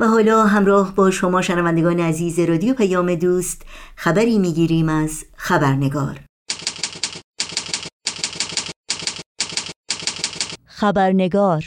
و 0.00 0.06
حالا 0.06 0.44
همراه 0.44 0.94
با 0.94 1.10
شما 1.10 1.42
شنوندگان 1.42 2.00
عزیز 2.00 2.38
رادیو 2.38 2.74
پیام 2.74 3.14
دوست 3.14 3.62
خبری 3.96 4.38
می‌گیریم 4.38 4.88
از 4.88 5.24
خبرنگار. 5.36 6.20
خبرنگار. 10.66 11.64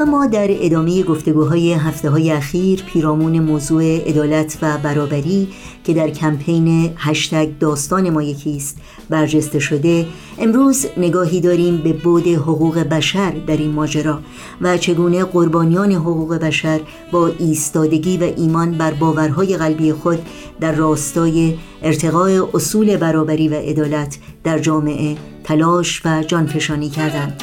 و 0.00 0.06
ما 0.06 0.26
در 0.26 0.46
ادامه 0.50 1.02
گفتگوهای 1.02 1.72
هفته 1.72 2.10
های 2.10 2.30
اخیر 2.30 2.82
پیرامون 2.82 3.38
موضوع 3.38 4.08
عدالت 4.08 4.58
و 4.62 4.78
برابری 4.78 5.48
که 5.88 5.94
در 5.94 6.10
کمپین 6.10 6.92
هشتگ 6.96 7.58
داستان 7.60 8.10
ما 8.10 8.22
یکیست 8.22 8.76
برجسته 9.10 9.58
شده 9.58 10.06
امروز 10.38 10.86
نگاهی 10.96 11.40
داریم 11.40 11.76
به 11.76 11.92
بود 11.92 12.28
حقوق 12.28 12.78
بشر 12.78 13.30
در 13.30 13.56
این 13.56 13.70
ماجرا 13.70 14.20
و 14.60 14.78
چگونه 14.78 15.24
قربانیان 15.24 15.92
حقوق 15.92 16.34
بشر 16.34 16.80
با 17.12 17.26
ایستادگی 17.38 18.16
و 18.16 18.22
ایمان 18.36 18.78
بر 18.78 18.90
باورهای 18.90 19.56
قلبی 19.56 19.92
خود 19.92 20.18
در 20.60 20.72
راستای 20.72 21.54
ارتقای 21.82 22.38
اصول 22.54 22.96
برابری 22.96 23.48
و 23.48 23.54
عدالت 23.54 24.18
در 24.44 24.58
جامعه 24.58 25.16
تلاش 25.44 26.02
و 26.04 26.22
جانفشانی 26.22 26.88
کردند. 26.88 27.42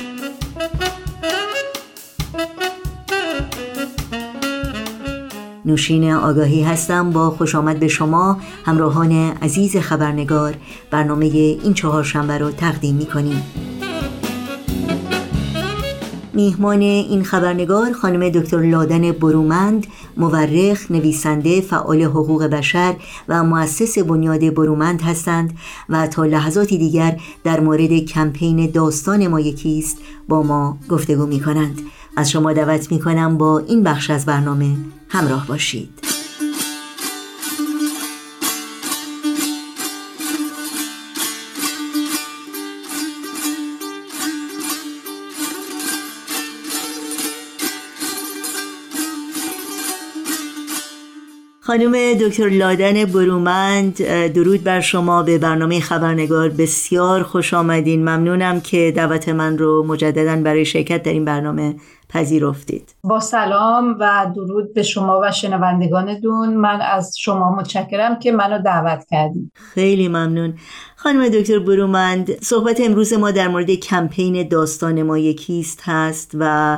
نوشین 5.66 6.12
آگاهی 6.12 6.64
هستم. 6.64 7.12
با 7.12 7.30
خوش 7.30 7.56
آمد 7.56 7.80
به 7.80 7.88
شما 7.88 8.38
همراهان 8.66 9.12
عزیز 9.42 9.78
خبرنگار. 9.78 10.56
برنامه 10.92 11.26
این 11.26 11.74
چهار 11.74 12.04
شنبه 12.04 12.38
رو 12.38 12.52
تقدیم 12.52 12.96
می 12.96 13.06
کنیم 13.06 13.44
میهمان 16.36 16.82
این 16.82 17.24
خبرنگار 17.24 17.94
خانم 17.94 18.30
دکتر 18.30 18.62
لادن 18.62 19.12
برومند 19.12 19.88
مورخ، 20.18 20.92
نویسنده، 20.92 21.62
فعال 21.62 22.02
حقوق 22.02 22.44
بشر 22.44 22.96
و 23.30 23.44
مؤسس 23.44 24.00
بنیاد 24.00 24.54
برومند 24.54 25.02
هستند 25.02 25.58
و 25.90 26.08
تا 26.08 26.26
لحظاتی 26.26 26.78
دیگر 26.78 27.20
در 27.44 27.60
مورد 27.60 28.00
کمپین 28.00 28.72
داستان 28.72 29.28
ما 29.28 29.40
یکیست. 29.40 29.98
با 30.28 30.44
ما 30.44 30.78
گفتگو 30.90 31.26
می 31.26 31.40
کنند 31.40 31.82
از 32.16 32.32
شما 32.32 32.54
دعوت 32.54 32.92
می 32.92 33.00
کنم 33.00 33.38
با 33.38 33.60
این 33.60 33.84
بخش 33.84 34.10
از 34.10 34.26
برنامه 34.26 34.76
همراه 35.10 35.48
باشید. 35.48 36.06
خانم 51.62 52.14
دکتر 52.14 52.50
لادن 52.50 53.06
برومند 53.06 54.04
درود 54.28 54.64
بر 54.64 54.82
شما 54.82 55.24
به 55.24 55.38
برنامه 55.38 55.80
خبرنگار. 55.80 56.50
بسیار 56.50 57.24
خوش 57.24 57.54
آمدین. 57.54 58.02
ممنونم 58.02 58.62
که 58.62 58.94
دعوت 58.96 59.30
من 59.30 59.58
رو 59.58 59.86
مجددا 59.88 60.36
برای 60.36 60.66
شرکت 60.66 61.04
در 61.04 61.12
این 61.12 61.26
برنامه 61.26 61.76
پذیرفتید. 62.10 62.96
با 63.04 63.20
سلام 63.20 63.96
و 64.00 64.32
درود 64.36 64.74
به 64.74 64.84
شما 64.84 65.20
و 65.24 65.32
شنوندگان 65.32 66.20
دون 66.20 66.54
من 66.54 66.82
از 66.82 67.18
شما 67.18 67.56
متشکرم 67.56 68.20
که 68.20 68.32
منو 68.32 68.62
دعوت 68.62 69.06
کردید. 69.12 69.52
خیلی 69.54 70.08
ممنون. 70.08 70.54
خانم 70.96 71.30
دکتر 71.30 71.60
برومند 71.60 72.44
صحبت 72.44 72.82
امروز 72.82 73.14
ما 73.14 73.32
در 73.32 73.48
مورد 73.48 73.72
کمپین 73.72 74.48
داستان 74.48 75.04
ما 75.04 75.18
یکیست 75.18 75.82
هست 75.84 76.32
و 76.40 76.78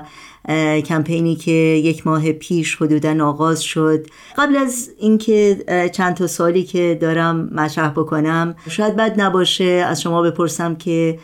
کمپینی 0.85 1.35
که 1.35 1.51
یک 1.51 2.07
ماه 2.07 2.31
پیش 2.31 2.75
حدودا 2.75 3.25
آغاز 3.25 3.61
شد. 3.61 4.07
قبل 4.37 4.55
از 4.55 4.89
اینکه 4.97 5.57
چند 5.93 6.15
تا 6.15 6.27
سالی 6.27 6.63
که 6.63 6.97
دارم 7.01 7.49
مطرح 7.53 7.89
بکنم 7.89 8.55
شاید 8.69 8.95
بد 8.95 9.21
نباشه 9.21 9.63
از 9.63 10.01
شما 10.01 10.21
بپرسم 10.21 10.75
که 10.75 11.19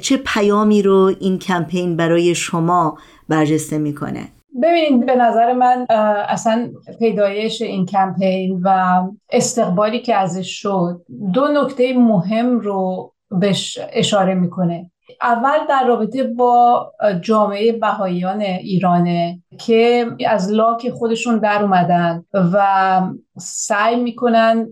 چه 0.00 0.16
پیامی 0.16 0.82
رو 0.82 1.14
این 1.20 1.38
کمپین 1.38 1.96
برای 1.96 2.34
شما 2.34 2.98
برجسته 3.28 3.78
می‌کنه. 3.78 4.28
ببینید 4.62 5.06
به 5.06 5.14
نظر 5.14 5.52
من 5.52 5.86
اصلا 6.28 6.68
پیدایش 6.98 7.62
این 7.62 7.86
کمپین 7.86 8.60
و 8.64 9.02
استقبالی 9.30 9.98
که 9.98 10.14
ازش 10.14 10.62
شد 10.62 11.00
دو 11.32 11.48
نکته 11.48 11.92
مهم 11.92 12.60
رو 12.60 13.12
بهش 13.30 13.78
اشاره 13.92 14.34
می‌کنه. 14.34 14.90
اول 15.22 15.58
در 15.68 15.86
رابطه 15.86 16.24
با 16.24 16.92
جامعه 17.20 17.72
بهاییان 17.72 18.40
ایرانه 18.40 19.42
که 19.58 20.06
از 20.26 20.52
لاک 20.52 20.90
خودشون 20.90 21.38
در 21.38 21.62
اومدن 21.62 22.24
و 22.34 23.00
سعی 23.38 23.96
می‌کنن 23.96 24.68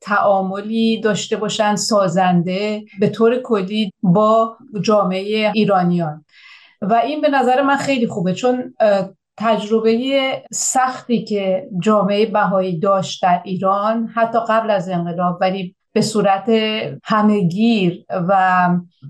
تعاملی 0.00 1.00
داشته 1.00 1.36
باشن 1.36 1.76
سازنده 1.76 2.82
به 3.00 3.08
طور 3.08 3.36
کلی 3.42 3.92
با 4.02 4.56
جامعه 4.82 5.52
ایرانیان. 5.54 6.24
و 6.82 6.94
این 6.94 7.20
به 7.20 7.28
نظر 7.28 7.62
من 7.62 7.76
خیلی 7.76 8.06
خوبه 8.06 8.34
چون 8.34 8.74
تجربه 9.36 10.42
سختی 10.52 11.24
که 11.24 11.68
جامعه 11.82 12.26
بهایی 12.26 12.78
داشت 12.78 13.22
در 13.22 13.42
ایران 13.44 14.06
حتی 14.06 14.38
قبل 14.48 14.70
از 14.70 14.88
انقلاب 14.88 15.38
ولی 15.40 15.76
به 15.92 16.00
صورت 16.00 16.48
همهگیر 17.04 18.04
و 18.28 18.68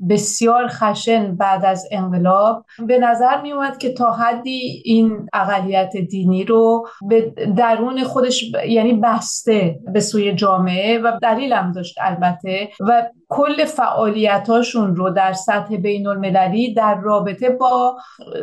بسیار 0.09 0.66
خشن 0.69 1.37
بعد 1.37 1.65
از 1.65 1.88
انقلاب 1.91 2.65
به 2.87 2.98
نظر 2.98 3.41
می 3.41 3.53
اومد 3.53 3.78
که 3.78 3.93
تا 3.93 4.12
حدی 4.12 4.82
این 4.84 5.28
اقلیت 5.32 5.97
دینی 5.97 6.44
رو 6.44 6.87
به 7.09 7.34
درون 7.56 8.04
خودش 8.04 8.53
یعنی 8.69 8.93
بسته 8.93 9.78
به 9.93 10.00
سوی 10.00 10.32
جامعه 10.32 10.98
و 10.98 11.19
دلیل 11.22 11.53
هم 11.53 11.72
داشت 11.72 11.94
البته 12.00 12.69
و 12.81 13.06
کل 13.28 13.64
فعالیتاشون 13.64 14.97
رو 14.97 15.10
در 15.10 15.32
سطح 15.32 15.76
بین 15.76 16.06
المللی 16.06 16.75
در 16.75 16.94
رابطه 16.94 17.49
با 17.50 17.97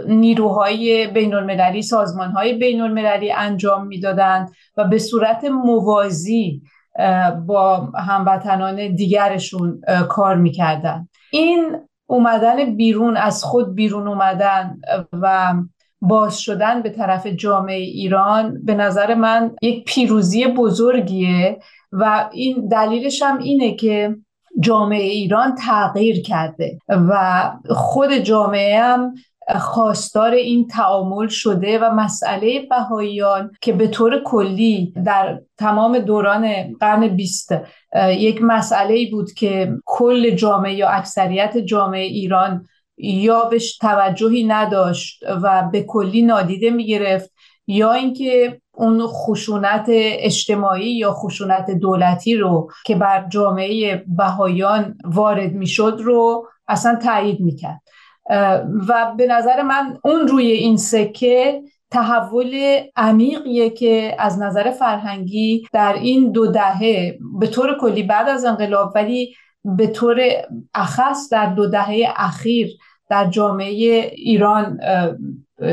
نیروهای 0.08 1.08
بین 1.08 1.34
المللی 1.34 1.82
سازمانهای 1.82 2.54
بین 2.54 2.82
المللی 2.82 3.32
انجام 3.32 3.88
می‌دادند 3.88 4.50
و 4.78 4.84
به 4.84 4.98
صورت 4.98 5.46
موازی 5.46 6.62
با 7.48 7.92
هموطنان 7.96 8.96
دیگرشون 8.96 9.82
کار 10.10 10.36
می‌کردن. 10.36 11.08
این 11.32 11.78
اومدن 12.10 12.76
بیرون 12.76 13.18
از 13.18 13.44
خود 13.44 13.76
بیرون 13.76 14.08
اومدن 14.08 14.78
و 15.14 15.54
باز 16.02 16.40
شدن 16.40 16.82
به 16.82 16.90
طرف 16.90 17.28
جامعه 17.28 17.78
ایران 17.78 18.66
به 18.66 18.76
نظر 18.76 19.16
من 19.16 19.52
یک 19.62 19.86
پیروزی 19.86 20.48
بزرگیه 20.48 21.60
و 21.92 22.30
این 22.34 22.68
دلیلش 22.68 23.22
هم 23.22 23.38
اینه 23.38 23.76
که 23.76 24.16
جامعه 24.60 25.04
ایران 25.04 25.56
تغییر 25.56 26.22
کرده 26.22 26.80
و 26.90 27.44
خود 27.70 28.14
جامعه 28.14 28.84
هم 28.84 29.14
خواستار 29.58 30.32
این 30.32 30.68
تعامل 30.68 31.28
شده 31.28 31.80
و 31.80 31.92
مسئله 31.92 32.68
بهاییان 32.70 33.52
که 33.62 33.74
به 33.74 33.88
طور 33.88 34.24
کلی 34.26 34.94
در 35.06 35.40
تمام 35.58 36.00
دوران 36.00 36.74
قرن 36.80 37.08
بیست 37.08 37.52
یک 38.08 38.42
مسئله 38.42 39.12
بود 39.12 39.32
که 39.32 39.74
کل 39.86 40.30
جامعه 40.30 40.74
یا 40.74 40.90
اکثریت 40.90 41.58
جامعه 41.58 42.04
ایران 42.04 42.66
یا 42.98 43.46
بهش 43.46 43.78
توجهی 43.78 44.44
نداشت 44.44 45.24
و 45.44 45.70
به 45.72 45.84
کلی 45.84 46.22
نادیده 46.22 46.70
می 46.70 46.86
گرفت 46.86 47.32
یا 47.68 47.94
اینکه 47.94 48.62
اون 48.74 49.08
خشونت 49.08 49.86
اجتماعی 49.90 50.98
یا 50.98 51.14
خشونت 51.14 51.72
دولتی 51.72 52.36
رو 52.36 52.72
که 52.86 52.96
بر 52.96 53.28
جامعه 53.30 54.04
بهایان 54.08 54.98
وارد 55.06 55.54
می‌شد 55.54 55.98
رو 56.04 56.48
اصلا 56.68 56.96
تایید 56.96 57.40
می‌کرد. 57.40 57.82
و 58.88 59.14
به 59.18 59.28
نظر 59.28 59.62
من 59.62 59.98
اون 60.04 60.28
روی 60.28 60.52
این 60.52 60.78
سکه 60.78 61.62
تحول 61.92 62.80
عمیقیه 62.96 63.70
که 63.70 64.16
از 64.20 64.40
نظر 64.40 64.72
فرهنگی 64.72 65.68
در 65.74 65.94
این 65.94 66.32
دو 66.32 66.48
دهه 66.48 67.18
به 67.40 67.48
طور 67.48 67.78
کلی 67.82 68.04
بعد 68.04 68.30
از 68.30 68.46
انقلاب 68.46 68.92
ولی 68.96 69.36
به 69.64 69.88
طور 69.88 70.22
اخص 70.74 71.30
در 71.32 71.46
دو 71.46 71.68
دهه 71.68 72.14
اخیر 72.16 72.78
در 73.10 73.26
جامعه 73.26 74.12
ایران 74.16 74.80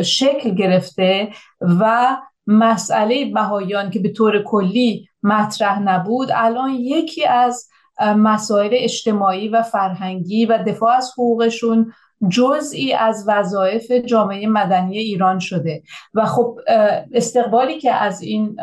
شکل 0.04 0.50
گرفته 0.50 1.28
و 1.60 2.16
مسئله 2.46 3.24
بهایان 3.24 3.90
که 3.90 3.98
به 3.98 4.08
طور 4.08 4.42
کلی 4.42 5.08
مطرح 5.22 5.82
نبود 5.82 6.28
الان 6.34 6.70
یکی 6.70 7.26
از 7.26 7.68
مسائل 8.00 8.70
اجتماعی 8.72 9.48
و 9.48 9.62
فرهنگی 9.62 10.46
و 10.46 10.64
دفاع 10.66 10.96
از 10.96 11.12
حقوقشون 11.12 11.92
جزئی 12.28 12.92
از 12.92 13.24
وظایف 13.28 13.90
جامعه 13.90 14.46
مدنی 14.46 14.98
ایران 14.98 15.38
شده. 15.38 15.82
و 16.14 16.24
خب 16.26 16.58
استقبالی 17.12 17.78
که 17.78 17.92
از 17.92 18.22
این 18.22 18.56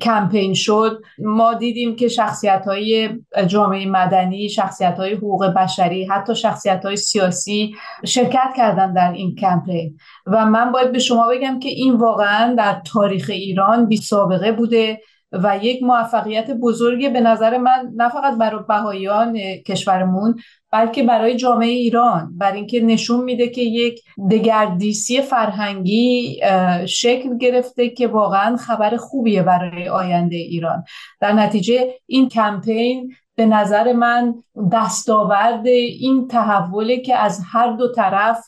کمپین 0.00 0.54
شد 0.54 1.02
ما 1.18 1.54
دیدیم 1.54 1.96
که 1.96 2.08
شخصیت 2.08 2.64
های 2.66 3.10
جامعه 3.46 3.86
مدنی 3.86 4.48
شخصیت 4.48 4.96
های 4.96 5.14
حقوق 5.14 5.46
بشری 5.46 6.04
حتی 6.04 6.34
شخصیت 6.34 6.84
های 6.84 6.96
سیاسی 6.96 7.74
شرکت 8.04 8.52
کردن 8.56 8.92
در 8.92 9.12
این 9.12 9.34
کمپین. 9.34 9.96
و 10.26 10.46
من 10.46 10.72
باید 10.72 10.92
به 10.92 10.98
شما 10.98 11.28
بگم 11.28 11.58
که 11.58 11.68
این 11.68 11.94
واقعا 11.94 12.54
در 12.54 12.82
تاریخ 12.92 13.30
ایران 13.30 13.86
بی 13.86 13.96
سابقه 13.96 14.52
بوده 14.52 15.00
و 15.32 15.58
یک 15.62 15.82
موفقیت 15.82 16.50
بزرگی 16.50 17.08
به 17.08 17.20
نظر 17.20 17.58
من 17.58 17.92
نه 17.96 18.08
فقط 18.08 18.38
برای 18.38 18.64
بهاییان 18.68 19.38
کشورمون 19.66 20.36
بلکه 20.72 21.02
برای 21.02 21.36
جامعه 21.36 21.68
ایران 21.68 22.38
بر 22.38 22.52
اینکه 22.52 22.80
نشون 22.80 23.24
میده 23.24 23.48
که 23.48 23.60
یک 23.60 24.00
دگردیسی 24.30 25.20
فرهنگی 25.20 26.40
شکل 26.88 27.38
گرفته 27.38 27.88
که 27.88 28.08
واقعا 28.08 28.56
خبر 28.56 28.96
خوبیه 28.96 29.42
برای 29.42 29.88
آینده 29.88 30.36
ایران. 30.36 30.84
در 31.20 31.32
نتیجه 31.32 31.94
این 32.06 32.28
کمپین 32.28 33.14
به 33.34 33.46
نظر 33.46 33.92
من 33.92 34.34
دستاورد 34.72 35.66
این 35.66 36.28
تحوله 36.28 37.00
که 37.00 37.16
از 37.16 37.40
هر 37.52 37.72
دو 37.72 37.92
طرف 37.92 38.46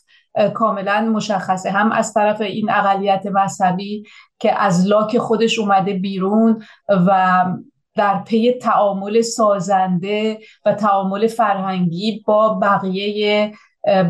کاملا 0.53 1.01
مشخصه. 1.01 1.71
هم 1.71 1.91
از 1.91 2.13
طرف 2.13 2.41
این 2.41 2.69
اقلیت 2.69 3.25
مذهبی 3.25 4.03
که 4.39 4.61
از 4.61 4.87
لاک 4.87 5.17
خودش 5.17 5.59
اومده 5.59 5.93
بیرون 5.93 6.63
و 6.89 7.45
در 7.95 8.23
پی 8.23 8.51
تعامل 8.51 9.21
سازنده 9.21 10.39
و 10.65 10.73
تعامل 10.73 11.27
فرهنگی 11.27 12.23
با 12.25 12.53
بقیه 12.53 13.51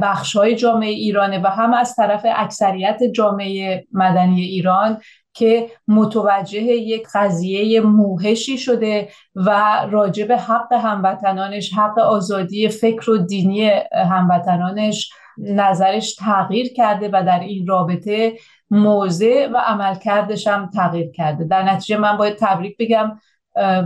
بخش 0.01 0.35
های 0.35 0.55
جامعه 0.55 0.89
ایرانه 0.89 1.41
و 1.43 1.47
هم 1.47 1.73
از 1.73 1.95
طرف 1.95 2.25
اکثریت 2.35 2.99
جامعه 3.03 3.87
مدنی 3.91 4.41
ایران 4.41 4.97
که 5.33 5.67
متوجه 5.87 6.61
یک 6.61 7.07
قضیه 7.13 7.81
موهشی 7.81 8.57
شده 8.57 9.09
و 9.35 9.81
راجب 9.89 10.31
حق 10.31 10.73
هموطنانش 10.73 11.73
حق 11.73 11.99
آزادی 11.99 12.69
فکر 12.69 13.11
و 13.11 13.17
دینی 13.17 13.71
هموطنانانش 13.91 15.09
نظرش 15.37 16.15
تغییر 16.15 16.73
کرده 16.73 17.09
و 17.13 17.23
در 17.25 17.39
این 17.39 17.67
رابطه 17.67 18.33
موضع 18.69 19.47
و 19.53 19.57
عملکردش 19.57 20.47
هم 20.47 20.69
تغییر 20.69 21.11
کرده. 21.11 21.43
در 21.43 21.63
نتیجه 21.63 21.97
من 21.97 22.17
باید 22.17 22.35
تبریک 22.39 22.77
بگم 22.79 23.19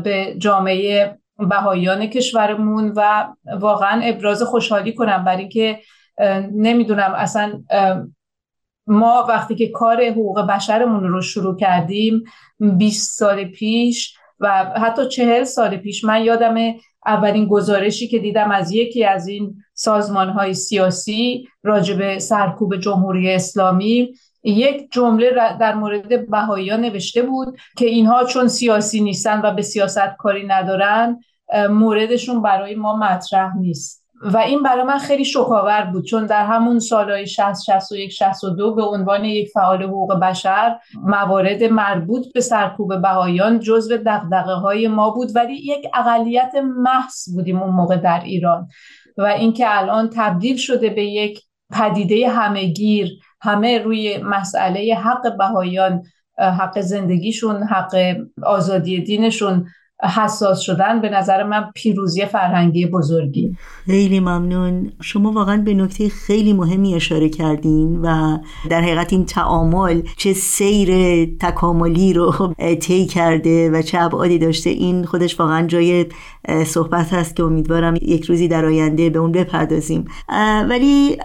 به 0.04 0.36
جامعه 0.38 1.18
بهاییان 1.38 2.06
کشورمون 2.06 2.94
و 2.96 3.28
واقعا 3.60 4.02
ابراز 4.04 4.44
خوشحالی 4.44 4.94
کنم 4.94 5.24
برای 5.24 5.40
اینکه 5.40 5.80
نمی‌دونم 6.54 7.14
اصلا 7.16 7.64
ما 8.88 9.26
وقتی 9.30 9.56
که 9.56 9.68
کار 9.68 10.04
حقوق 10.04 10.42
بشرمون 10.42 11.04
رو 11.04 11.22
شروع 11.22 11.58
کردیم 11.58 12.24
20 12.60 13.20
سال 13.20 13.46
پیش 13.46 14.18
و 14.40 14.66
حتی 14.66 15.08
چهل 15.08 15.44
سال 15.44 15.78
پیش 15.78 16.04
من 16.04 16.24
یادم 16.24 16.56
اولین 17.06 17.48
گزارشی 17.48 18.08
که 18.08 18.20
دیدم 18.20 18.52
از 18.52 18.72
یکی 18.72 19.06
از 19.06 19.28
این 19.28 19.56
سازمان 19.74 20.30
های 20.30 20.54
سیاسی 20.54 21.48
راجب 21.64 22.18
سرکوب 22.18 22.76
جمهوری 22.76 23.32
اسلامی 23.32 24.14
یک 24.44 24.92
جمله 24.92 25.58
در 25.60 25.76
مورد 25.76 26.30
بهاییان 26.30 26.82
نوشته 26.82 27.22
بود 27.22 27.58
که 27.78 27.86
اینها 27.86 28.24
چون 28.24 28.48
سیاسی 28.48 29.02
نیستن 29.02 29.42
و 29.44 29.54
به 29.54 29.62
سیاست 29.62 30.16
کاری 30.18 30.48
ندارن 30.48 31.20
موردشون 31.70 32.42
برای 32.42 32.76
ما 32.76 32.96
مطرح 32.96 33.58
نیست. 33.58 34.00
و 34.22 34.38
این 34.38 34.64
برای 34.64 34.84
من 34.84 34.98
خیلی 34.98 35.26
شکاور 35.26 35.82
بود 35.82 36.06
چون 36.06 36.26
در 36.26 36.46
همون 36.46 36.80
سالهای 36.80 37.28
60 37.28 37.64
61 37.64 38.12
62 38.12 38.76
به 38.76 38.84
عنوان 38.84 39.26
یک 39.26 39.50
فعال 39.50 39.84
حقوق 39.84 40.20
بشر 40.20 40.80
موارد 41.04 41.64
مربوط 41.64 42.34
به 42.34 42.42
سرکوب 42.42 43.02
بهایان 43.02 43.60
جزو 43.60 43.98
دغدغه 43.98 44.54
های 44.54 44.88
ما 44.88 45.10
بود 45.10 45.36
ولی 45.36 45.54
یک 45.54 45.88
اقلیت 45.94 46.56
محض 46.56 47.36
بودیم 47.36 47.60
اون 47.60 47.76
موقع 47.76 47.98
در 47.98 48.22
ایران. 48.24 48.68
و 49.18 49.24
اینکه 49.24 49.66
الان 49.68 50.10
تبدیل 50.14 50.58
شده 50.58 50.90
به 50.90 51.06
یک 51.06 51.42
پدیده 51.72 52.30
همهگیر 52.30 53.20
همه 53.42 53.80
روی 53.80 54.18
مسئله 54.18 54.96
حق 54.96 55.38
بهایان 55.38 56.04
حق 56.38 56.80
زندگیشون 56.80 57.64
حق 57.64 58.16
آزادی 58.44 59.02
دینشون 59.02 59.68
حساس 60.04 60.60
شدن 60.60 61.02
به 61.02 61.10
نظر 61.10 61.44
من 61.44 61.72
پیروزی 61.74 62.26
فرهنگی 62.26 62.86
بزرگی. 62.86 63.56
خیلی 63.86 64.20
ممنون. 64.20 64.92
شما 65.02 65.32
واقعا 65.32 65.58
به 65.58 65.74
نکته 65.74 66.10
خیلی 66.10 66.54
مهمی 66.54 66.96
اشاره 66.96 67.30
کردین 67.30 68.02
و 68.02 68.38
در 68.70 68.82
حقیقت 68.82 69.14
این 69.14 69.26
تعامل 69.26 70.02
چه 70.18 70.34
سیر 70.34 70.90
تکاملی 71.40 72.14
رو 72.14 72.54
طی 72.82 73.06
کرده 73.06 73.70
و 73.70 73.82
چه 73.82 74.02
ابعادی 74.02 74.40
داشته 74.40 74.70
این 74.70 75.06
خودش 75.06 75.40
واقعا 75.40 75.68
جای 75.68 76.06
صحبت 76.66 77.14
هست 77.14 77.36
که 77.36 77.44
امیدوارم 77.44 77.96
یک 77.96 78.26
روزی 78.26 78.48
در 78.48 78.66
آینده 78.66 79.10
به 79.10 79.20
اون 79.20 79.32
بپردازیم. 79.32 80.06
ولی 80.70 81.16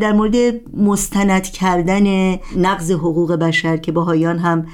در 0.00 0.12
مورد 0.12 0.34
مستند 0.76 1.42
کردن 1.42 2.36
نقض 2.56 2.90
حقوق 2.90 3.32
بشر 3.32 3.76
که 3.76 3.92
باهایان 3.92 4.38
هم 4.38 4.66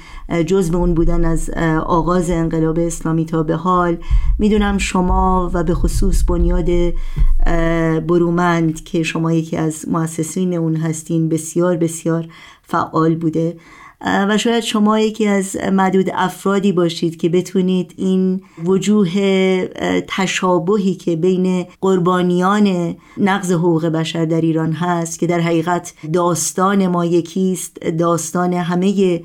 جز 0.45 0.71
به 0.71 0.77
اون 0.77 0.93
بودن 0.93 1.25
از 1.25 1.49
آغاز 1.85 2.29
انقلاب 2.29 2.79
اسلامی 2.79 3.25
تا 3.25 3.40
به 3.43 3.55
حال. 3.55 3.97
می‌دونم 4.39 4.77
شما 4.77 5.51
و 5.53 5.63
به 5.63 5.73
خصوص 5.73 6.23
بنیاد 6.23 6.93
برومند 8.07 8.83
که 8.83 9.03
شما 9.03 9.33
یکی 9.33 9.57
از 9.57 9.85
مؤسسین 9.87 10.53
اون 10.53 10.75
هستین 10.75 11.29
بسیار 11.29 11.77
بسیار 11.77 12.27
فعال 12.63 13.15
بوده. 13.15 13.57
و 14.05 14.37
شاید 14.37 14.63
شما 14.63 14.99
یکی 14.99 15.27
از 15.27 15.57
معدود 15.71 16.09
افرادی 16.13 16.71
باشید 16.71 17.17
که 17.17 17.29
بتونید 17.29 17.93
این 17.97 18.41
وجوه 18.65 19.11
تشابهی 20.07 20.95
که 20.95 21.15
بین 21.15 21.65
قربانیان 21.81 22.95
نقض 23.17 23.51
حقوق 23.51 23.85
بشر 23.85 24.25
در 24.25 24.41
ایران 24.41 24.71
هست 24.71 25.19
که 25.19 25.27
در 25.27 25.39
حقیقت 25.39 25.93
داستان 26.13 26.87
ما 26.87 27.05
یکیست 27.05 27.79
داستان 27.79 28.53
همه 28.53 29.21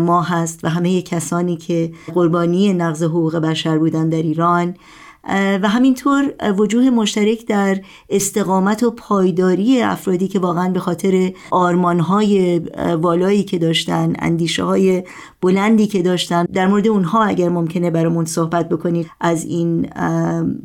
ما 0.00 0.22
هست 0.22 0.64
و 0.64 0.68
همه 0.68 1.02
کسانی 1.02 1.56
که 1.56 1.92
قربانی 2.14 2.72
نقض 2.72 3.02
حقوق 3.02 3.36
بشر 3.36 3.78
بودن 3.78 4.08
در 4.08 4.22
ایران 4.22 4.74
و 5.28 5.68
همینطور 5.68 6.34
وجوه 6.58 6.90
مشترک 6.90 7.46
در 7.46 7.80
استقامت 8.10 8.82
و 8.82 8.90
پایداری 8.90 9.82
افرادی 9.82 10.28
که 10.28 10.38
واقعا 10.38 10.68
به 10.68 10.80
خاطر 10.80 11.32
آرمانهای 11.50 12.58
والایی 13.00 13.44
که 13.44 13.58
داشتن 13.58 14.12
اندیشه 14.18 14.64
های 14.64 15.02
بلندی 15.40 15.86
که 15.86 16.02
داشتن 16.02 16.44
در 16.44 16.66
مورد 16.66 16.88
اونها 16.88 17.24
اگر 17.24 17.48
ممکنه 17.48 17.90
برامون 17.90 18.24
صحبت 18.24 18.68
بکنید 18.68 19.10
از 19.20 19.44
این 19.44 19.88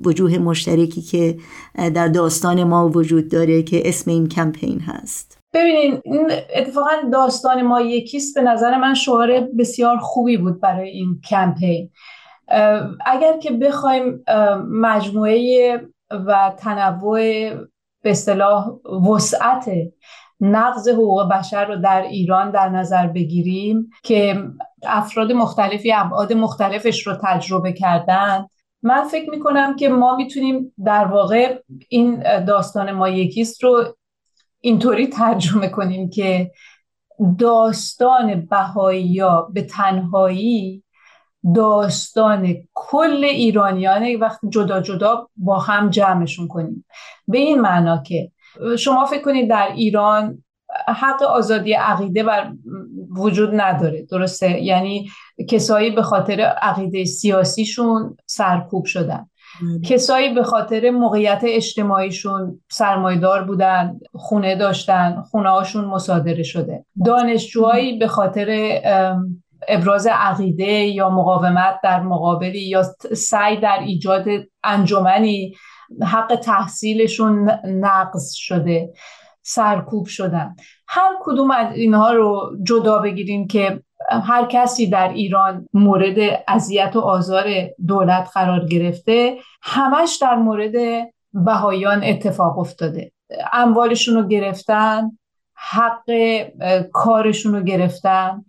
وجوه 0.05 0.37
مشترکی 0.37 1.01
که 1.01 1.37
در 1.89 2.07
داستان 2.07 2.63
ما 2.63 2.89
وجود 2.89 3.31
داره 3.31 3.63
که 3.63 3.89
اسم 3.89 4.11
این 4.11 4.27
کمپین 4.27 4.79
هست. 4.79 5.37
ببینین 5.53 6.01
این 6.05 6.31
اتفاقا 6.55 6.89
داستان 7.13 7.61
ما 7.61 7.81
یکیست. 7.81 8.35
به 8.35 8.41
نظر 8.41 8.77
من 8.77 8.93
شعار 8.93 9.47
بسیار 9.59 9.97
خوبی 9.97 10.37
بود 10.37 10.61
برای 10.61 10.89
این 10.89 11.21
کمپین. 11.29 11.89
اگر 13.05 13.37
که 13.41 13.51
بخوایم 13.51 14.23
مجموعه 14.69 15.81
و 16.11 16.53
تنوع 16.57 17.19
به 18.01 18.11
اصطلاح 18.11 18.67
وسعت 19.09 19.69
نقض 20.41 20.87
حقوق 20.87 21.29
بشر 21.29 21.65
رو 21.65 21.75
در 21.75 22.01
ایران 22.01 22.51
در 22.51 22.69
نظر 22.69 23.07
بگیریم 23.07 23.89
که 24.03 24.43
افراد 24.83 25.31
مختلفی 25.31 25.93
ابعاد 25.93 26.33
مختلفش 26.33 27.07
رو 27.07 27.13
تجربه 27.23 27.73
کردن. 27.73 28.47
من 28.83 29.07
فکر 29.07 29.29
می‌کنم 29.29 29.75
که 29.75 29.89
ما 29.89 30.15
می‌تونیم 30.15 30.73
در 30.85 31.05
واقع 31.05 31.59
این 31.89 32.43
داستان 32.45 32.91
ما 32.91 33.09
یکیست 33.09 33.63
رو 33.63 33.83
اینطوری 34.61 35.07
ترجمه 35.07 35.69
کنیم 35.69 36.09
که 36.09 36.51
داستان 37.39 38.45
بهایی 38.45 39.21
به 39.53 39.61
تنهایی 39.61 40.83
داستان 41.55 42.55
کل 42.73 43.23
ایرانیانه 43.23 44.17
وقتی 44.17 44.47
جدا 44.49 44.81
جدا 44.81 45.27
با 45.37 45.59
هم 45.59 45.89
جمعشون 45.89 46.47
کنیم. 46.47 46.85
به 47.27 47.37
این 47.37 47.61
معنا 47.61 48.03
که 48.03 48.31
شما 48.79 49.05
فکر 49.05 49.21
کنید 49.21 49.49
در 49.49 49.67
ایران 49.75 50.43
حق 50.87 51.23
آزادی 51.23 51.73
عقیده 51.73 52.23
بر 52.23 52.51
وجود 53.17 53.49
نداره. 53.53 54.01
درسته؟ 54.01 54.63
یعنی 54.63 55.09
کسایی 55.49 55.91
به 55.91 56.01
خاطر 56.01 56.41
عقیده 56.41 57.05
سیاسیشون 57.05 58.17
سرکوب 58.25 58.85
شدن. 58.85 59.29
کسایی 59.85 60.33
به 60.33 60.43
خاطر 60.43 60.89
موقعیت 60.89 61.41
اجتماعیشون 61.43 62.61
سرمایدار 62.71 63.43
بودن 63.43 63.99
خونه 64.13 64.55
داشتن 64.55 65.23
خونه 65.31 65.49
هاشون 65.49 65.85
مصادره 65.85 66.43
شده. 66.43 66.85
دانشجوهایی 67.05 67.97
به 67.97 68.07
خاطر 68.07 68.79
ابراز 69.67 70.07
عقیده 70.07 70.71
یا 70.71 71.09
مقاومت 71.09 71.79
در 71.83 72.01
مقابلی 72.01 72.61
یا 72.61 72.83
سعی 73.13 73.57
در 73.57 73.79
ایجاد 73.79 74.25
انجمنی 74.63 75.55
حق 76.03 76.35
تحصیلشون 76.35 77.51
نقض 77.65 78.31
شده 78.33 78.93
سرکوب 79.41 80.05
شدن 80.05 80.55
هر 80.87 81.11
کدوم 81.21 81.51
از 81.51 81.75
اینها 81.75 82.11
رو 82.11 82.57
جدا 82.63 82.99
بگیریم 82.99 83.47
که 83.47 83.83
هر 84.09 84.45
کسی 84.45 84.89
در 84.89 85.09
ایران 85.09 85.67
مورد 85.73 86.43
اذیت 86.47 86.95
و 86.95 86.99
آزار 86.99 87.45
دولت 87.87 88.29
قرار 88.33 88.65
گرفته 88.65 89.37
همش 89.61 90.17
در 90.21 90.35
مورد 90.35 90.73
بهایان 91.33 92.03
اتفاق 92.03 92.59
افتاده. 92.59 93.11
اموالشون 93.53 94.15
رو 94.15 94.27
گرفتن 94.27 95.11
حق 95.53 96.11
کارشون 96.93 97.55
رو 97.55 97.61
گرفتن. 97.61 98.45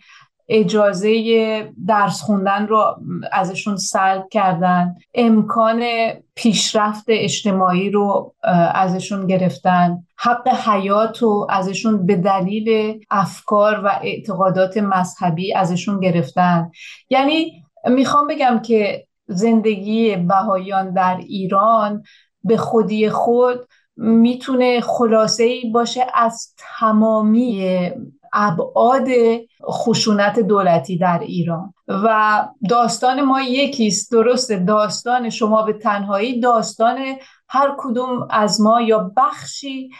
اجازه 0.48 1.72
درس 1.86 2.20
خوندن 2.20 2.66
رو 2.66 2.96
ازشون 3.32 3.76
سلب 3.76 4.28
کردن. 4.30 4.94
امکان 5.14 5.82
پیشرفت 6.34 7.04
اجتماعی 7.08 7.90
رو 7.90 8.34
ازشون 8.74 9.26
گرفتن. 9.26 9.98
حق 10.16 10.48
حیات 10.48 11.22
رو 11.22 11.46
ازشون 11.50 12.06
به 12.06 12.16
دلیل 12.16 13.00
افکار 13.10 13.80
و 13.84 14.00
اعتقادات 14.02 14.76
مذهبی 14.76 15.54
ازشون 15.54 16.00
گرفتن. 16.00 16.70
یعنی 17.10 17.64
می‌خوام 17.88 18.26
بگم 18.26 18.60
که 18.64 19.06
زندگی 19.26 20.16
بهایان 20.16 20.92
در 20.92 21.16
ایران 21.16 22.02
به 22.44 22.56
خودی 22.56 23.10
خود 23.10 23.68
می‌تونه 23.96 24.80
خلاصه 24.80 25.44
ای 25.44 25.70
باشه 25.70 26.06
از 26.14 26.54
تمامی 26.78 27.80
ابعاد 28.32 29.08
خشونت 29.70 30.40
دولتی 30.40 30.98
در 30.98 31.18
ایران. 31.18 31.74
و 31.88 32.48
داستان 32.68 33.20
ما 33.20 33.40
یکیست 33.42 34.12
درسته 34.12 34.56
داستان 34.56 35.30
شما 35.30 35.62
به 35.62 35.72
تنهایی 35.72 36.40
داستان 36.40 36.98
هر 37.48 37.74
کدوم 37.78 38.28
از 38.30 38.60
ما 38.60 38.80
یا 38.80 39.12
بخشی 39.16 39.90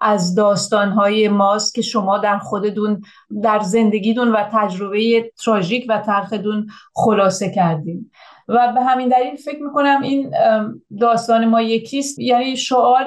از 0.00 0.34
داستانهای 0.34 1.28
ماست 1.28 1.74
که 1.74 1.82
شما 1.82 2.18
در 2.18 2.38
خودتون 2.38 3.00
در 3.42 3.60
زندگیتون 3.60 4.32
و 4.32 4.48
تجربه 4.52 5.30
تراژیک 5.44 5.86
و 5.88 5.98
تلختون 5.98 6.66
خلاصه 6.94 7.50
کردیم 7.50 8.10
و 8.48 8.72
به 8.74 8.82
همین 8.82 9.08
دلیل 9.08 9.36
فکر 9.36 9.62
می‌کنم 9.62 10.02
این 10.02 10.34
داستان 11.00 11.44
ما 11.44 11.62
یکیست. 11.62 12.18
یعنی 12.18 12.56
شعار 12.56 13.06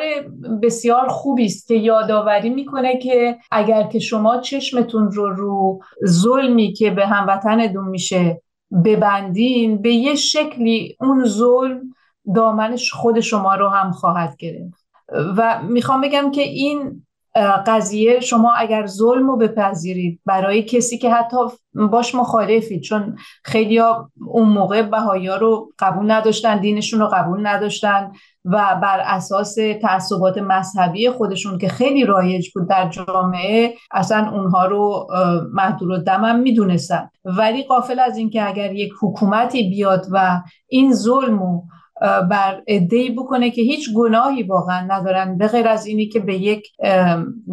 بسیار 0.63 1.07
خوبی 1.07 1.45
است 1.45 1.67
که 1.67 1.75
یادآوری 1.75 2.49
می‌کنه 2.49 2.97
که 2.97 3.37
اگر 3.51 3.83
که 3.83 3.99
شما 3.99 4.37
چشمتون 4.37 5.11
رو 5.11 5.29
رو 5.29 5.81
ظلمی 6.05 6.73
که 6.73 6.91
به 6.91 7.07
هموطنتون 7.07 7.87
میشه 7.87 8.41
ببندین 8.85 9.81
به 9.81 9.93
یه 9.93 10.15
شکلی 10.15 10.97
اون 10.99 11.25
ظلم 11.25 11.81
دامنش 12.35 12.93
خود 12.93 13.19
شما 13.19 13.55
رو 13.55 13.69
هم 13.69 13.91
خواهد 13.91 14.35
گرفت. 14.37 14.86
و 15.37 15.61
می‌خوام 15.63 16.01
بگم 16.01 16.31
که 16.31 16.41
این 16.41 17.03
قضیه 17.67 18.19
شما 18.19 18.53
اگر 18.53 18.85
ظلم 18.85 19.27
رو 19.27 19.37
بپذیرید 19.37 20.19
برای 20.25 20.63
کسی 20.63 20.97
که 20.97 21.13
حتی 21.13 21.37
باش 21.73 22.15
مخالفید 22.15 22.81
چون 22.81 23.15
خیلی 23.43 23.79
اون 24.27 24.49
موقع 24.49 24.81
بهایی 24.81 25.27
رو 25.27 25.71
قبول 25.79 26.11
نداشتن 26.11 26.59
دینشون 26.59 26.99
رو 26.99 27.07
قبول 27.07 27.47
نداشتن 27.47 28.11
و 28.45 28.79
بر 28.81 28.99
اساس 28.99 29.55
تعصبات 29.81 30.37
مذهبی 30.37 31.09
خودشون 31.09 31.57
که 31.57 31.67
خیلی 31.67 32.05
رایج 32.05 32.49
بود 32.55 32.69
در 32.69 32.89
جامعه 32.89 33.73
اصلا 33.91 34.31
اونها 34.31 34.65
رو 34.65 35.07
محدود 35.53 35.91
و 35.91 35.97
دمم 35.97 36.39
می‌دونستن. 36.39 37.09
ولی 37.25 37.63
قافل 37.63 37.99
از 37.99 38.17
اینکه 38.17 38.47
اگر 38.47 38.73
یک 38.73 38.93
حکومتی 39.01 39.69
بیاد 39.69 40.05
و 40.11 40.41
این 40.67 40.93
ظلم 40.93 41.61
بر 42.01 42.61
ادهی 42.67 43.09
بکنه 43.09 43.51
که 43.51 43.61
هیچ 43.61 43.93
گناهی 43.93 44.43
واقعا 44.43 44.81
ندارن 44.81 45.37
به 45.37 45.47
غیر 45.47 45.67
از 45.67 45.85
اینی 45.85 46.07
که 46.07 46.19
به 46.19 46.37
یک 46.37 46.67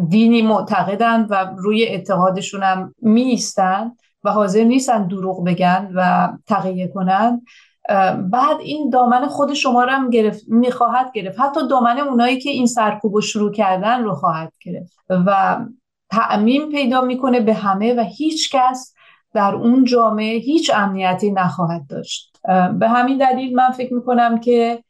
دینی 0.09 0.41
معتقدن 0.41 1.27
و 1.29 1.45
روی 1.57 1.83
اعتقادشون 1.83 2.63
هم 2.63 2.95
میستن 3.01 3.91
و 4.23 4.31
حاضر 4.31 4.63
نیستن 4.63 5.07
دروغ 5.07 5.45
بگن 5.45 5.91
و 5.95 6.29
تقیه 6.47 6.87
کنن. 6.87 7.41
بعد 8.31 8.59
این 8.59 8.89
دامن 8.89 9.27
خود 9.27 9.53
شما 9.53 9.83
رو 9.83 9.89
هم 9.89 10.09
گرفت 10.09 10.43
می‌خواهد 10.47 11.11
گرفت. 11.13 11.39
حتی 11.39 11.67
دامن 11.67 11.99
اونایی 11.99 12.39
که 12.39 12.49
این 12.49 12.67
سرکوب 12.67 13.19
شروع 13.19 13.51
کردن 13.51 14.03
رو 14.03 14.13
خواهد 14.13 14.53
گرفت. 14.65 14.97
و 15.09 15.59
تعمیم 16.11 16.71
پیدا 16.71 17.01
می‌کنه 17.01 17.39
به 17.39 17.53
همه 17.53 17.93
و 17.93 18.03
هیچ 18.17 18.55
کس 18.55 18.93
در 19.33 19.55
اون 19.55 19.85
جامعه 19.85 20.37
هیچ 20.37 20.71
امنیتی 20.75 21.31
نخواهد 21.31 21.87
داشت. 21.89 22.34
به 22.79 22.89
همین 22.89 23.17
دلیل 23.17 23.55
من 23.55 23.71
فکر 23.71 23.93
می‌کنم 23.93 24.39
که 24.39 24.83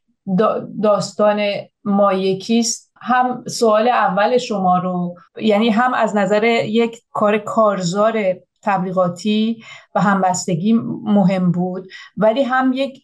داستان 0.82 1.40
ما 1.84 2.12
یکیست. 2.12 2.92
هم 3.00 3.44
سوال 3.46 3.88
اول 3.88 4.38
شما 4.38 4.78
رو 4.78 5.14
یعنی 5.40 5.68
هم 5.70 5.94
از 5.94 6.16
نظر 6.16 6.44
یک 6.64 7.00
کار 7.12 7.38
کارزار 7.38 8.36
تبلیغاتی 8.62 9.62
و 9.94 10.00
همبستگی 10.00 10.72
مهم 11.04 11.52
بود 11.52 11.88
ولی 12.16 12.42
هم 12.42 12.72
یک 12.72 13.02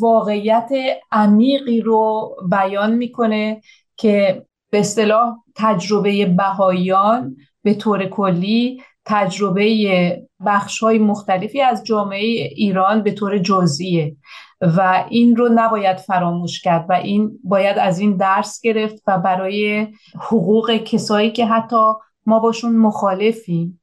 واقعیت 0.00 0.70
عمیقی 1.12 1.80
رو 1.80 2.36
بیان 2.50 2.94
می‌کنه 2.94 3.60
که 3.96 4.46
به 4.70 4.80
اصطلاح 4.80 5.36
تجربه 5.56 6.26
بهاییان 6.26 7.36
به 7.62 7.74
طور 7.74 8.06
کلی 8.06 8.82
تجربه 9.08 10.28
بخش 10.46 10.78
های 10.78 10.98
مختلفی 10.98 11.60
از 11.60 11.84
جامعه 11.84 12.26
ایران 12.56 13.02
به 13.02 13.12
طور 13.12 13.38
جزئیه 13.38 14.16
و 14.60 15.04
این 15.08 15.36
رو 15.36 15.48
نباید 15.54 15.96
فراموش 15.96 16.60
کرد 16.60 16.86
و 16.88 16.92
این 16.92 17.38
باید 17.44 17.78
از 17.78 17.98
این 17.98 18.16
درس 18.16 18.60
گرفت 18.60 19.02
و 19.06 19.18
برای 19.18 19.86
حقوق 20.14 20.76
کسایی 20.76 21.30
که 21.30 21.46
حتی 21.46 21.92
ما 22.26 22.38
باشون 22.38 22.76
مخالفیم 22.76 23.80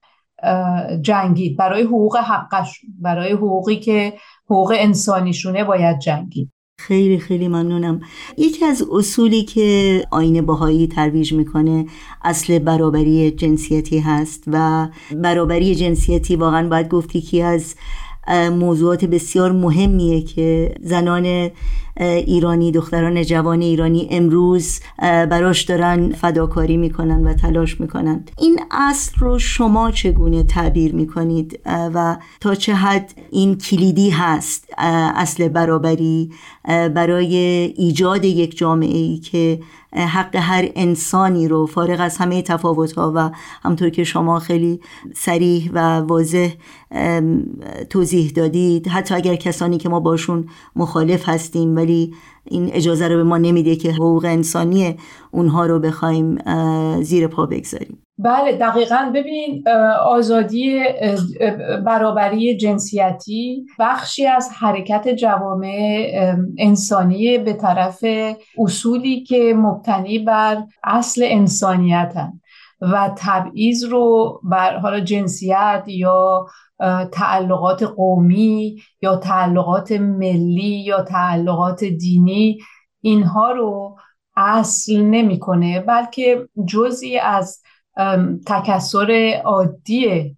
جنگید. 1.01 1.57
برای 1.57 1.83
حقوق 1.83 2.17
حقش 2.17 2.81
برای 3.01 3.31
حقوقی 3.31 3.75
که 3.75 4.13
حقوق 4.45 4.73
انسانیشونه 4.77 5.63
باید 5.63 5.99
جنگید. 5.99 6.51
خیلی 6.77 7.19
خیلی 7.19 7.47
ممنونم. 7.47 8.01
یکی 8.37 8.65
از 8.65 8.83
اصولی 8.91 9.43
که 9.43 10.01
آین 10.11 10.45
باهایی 10.45 10.87
ترویج 10.87 11.33
می‌کنه 11.33 11.85
اصل 12.23 12.59
برابری 12.59 13.31
جنسیتی 13.31 13.99
هست 13.99 14.43
و 14.47 14.87
برابری 15.11 15.75
جنسیتی 15.75 16.35
واقعا 16.35 16.69
باید 16.69 16.89
گفت 16.89 17.15
یکی 17.15 17.41
از 17.41 17.75
موضوعات 18.51 19.05
بسیار 19.05 19.51
مهمیه 19.51 20.21
که 20.21 20.75
زنان 20.81 21.49
ایرانی 21.97 22.71
دختران 22.71 23.23
جوان 23.23 23.61
ایرانی 23.61 24.07
امروز 24.11 24.79
براش 24.99 25.61
دارن 25.61 26.11
فداکاری 26.11 26.77
می‌کنن 26.77 27.27
و 27.27 27.33
تلاش 27.33 27.81
می‌کنن. 27.81 28.25
این 28.39 28.59
اصل 28.71 29.19
رو 29.19 29.39
شما 29.39 29.91
چگونه 29.91 30.43
تعبیر 30.43 30.95
می‌کنید؟ 30.95 31.59
و 31.65 32.17
تا 32.41 32.55
چه 32.55 32.73
حد 32.73 33.13
این 33.31 33.57
کلیدی 33.57 34.09
هست 34.09 34.67
اصل 35.15 35.47
برابری 35.47 36.31
برای 36.67 37.35
ایجاد 37.77 38.25
یک 38.25 38.57
جامعه 38.57 38.97
ای 38.97 39.17
که 39.17 39.59
حق 39.93 40.35
هر 40.35 40.69
انسانی 40.75 41.47
رو 41.47 41.65
فارغ 41.65 41.99
از 41.99 42.17
همه 42.17 42.41
تفاوت 42.41 42.93
ها 42.93 43.13
و 43.15 43.31
همطور 43.63 43.89
که 43.89 44.03
شما 44.03 44.39
خیلی 44.39 44.79
سریح 45.15 45.71
و 45.73 45.79
واضح 45.99 46.49
توضیح 47.89 48.31
دادید 48.35 48.87
حتی 48.87 49.15
اگر 49.15 49.35
کسانی 49.35 49.77
که 49.77 49.89
ما 49.89 49.99
باشون 49.99 50.47
مخالف 50.75 51.29
هستیم 51.29 51.75
ولی 51.85 52.13
این 52.43 52.69
اجازه 52.73 53.07
رو 53.07 53.15
به 53.15 53.23
ما 53.23 53.37
نمیده 53.37 53.75
که 53.75 53.91
حقوق 53.91 54.25
انسانی 54.25 54.95
اونها 55.31 55.65
رو 55.65 55.79
بخوایم 55.79 56.37
زیر 57.01 57.27
پا 57.27 57.45
بگذاریم. 57.45 57.97
بله 58.17 58.57
دقیقا. 58.57 59.11
ببینید 59.15 59.69
آزادی 60.05 60.83
برابری 61.85 62.57
جنسیتی 62.57 63.65
بخشی 63.79 64.25
از 64.27 64.49
حرکت 64.59 65.07
جوامع 65.07 66.11
انسانی 66.57 67.37
به 67.37 67.53
طرف 67.53 68.05
اصولی 68.57 69.23
که 69.23 69.53
مبتنی 69.57 70.19
بر 70.19 70.63
اصل 70.83 71.25
انسانیتن. 71.27 72.41
و 72.81 73.15
تبعیض 73.17 73.83
رو 73.83 74.39
بر 74.43 74.77
حالا 74.77 74.99
جنسیت 74.99 75.83
یا 75.87 76.47
تعلقات 77.11 77.83
قومی 77.83 78.81
یا 79.01 79.15
تعلقات 79.15 79.91
ملی 79.91 80.83
یا 80.85 81.01
تعلقات 81.01 81.83
دینی 81.83 82.59
اینها 83.01 83.51
رو 83.51 83.97
اصل 84.37 85.01
نمی‌کنه 85.01 85.79
بلکه 85.79 86.49
جزئی 86.67 87.19
از 87.19 87.61
تکسر 88.47 89.41
عادی 89.45 90.35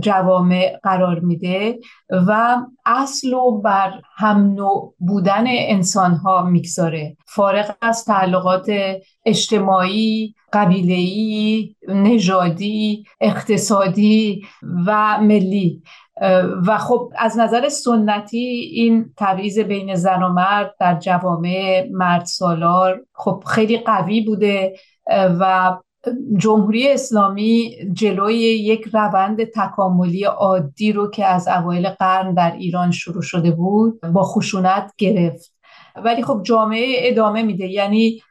جوامع 0.00 0.78
قرار 0.82 1.20
میده 1.20 1.78
و 2.10 2.56
اصل 2.86 3.34
و 3.34 3.60
بر 3.60 3.92
هم 4.16 4.54
نوع 4.54 4.94
بودن 4.98 5.44
انسان 5.46 6.14
ها 6.14 6.42
می‌گذاره. 6.42 7.16
فارغ 7.26 7.74
از 7.80 8.04
تعلقات 8.04 8.66
اجتماعی 9.24 10.34
قبیله‌ای 10.52 11.74
نژادی 11.88 13.04
اقتصادی 13.20 14.46
و 14.86 15.18
ملی. 15.20 15.82
و 16.66 16.78
خب 16.78 17.12
از 17.18 17.38
نظر 17.38 17.68
سنتی 17.68 18.70
این 18.72 19.12
تبعیض 19.16 19.58
بین 19.58 19.94
زن 19.94 20.22
و 20.22 20.28
مرد 20.28 20.74
در 20.80 20.98
جوامع 20.98 21.88
مرد 21.90 22.24
سالار 22.24 23.00
خب 23.12 23.44
خیلی 23.46 23.78
قوی 23.78 24.20
بوده 24.20 24.76
و 25.10 25.76
جمهوری 26.36 26.92
اسلامی 26.92 27.76
جلوی 27.92 28.34
یک 28.34 28.88
روند 28.92 29.44
تکاملی 29.44 30.24
عادی 30.24 30.92
رو 30.92 31.10
که 31.10 31.26
از 31.26 31.48
اوایل 31.48 31.88
قرن 31.88 32.34
در 32.34 32.52
ایران 32.52 32.90
شروع 32.90 33.22
شده 33.22 33.50
بود 33.50 34.00
با 34.00 34.22
خشونت 34.22 34.92
گرفت. 34.98 35.54
ولی 36.04 36.22
خب 36.22 36.40
جامعه 36.42 36.96
ادامه 36.98 37.42
میده. 37.42 37.66
یعنی 37.66 38.22